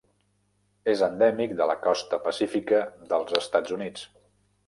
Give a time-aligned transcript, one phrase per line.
[0.93, 2.79] És endèmic de la costa pacífica
[3.13, 4.09] dels Estats Units.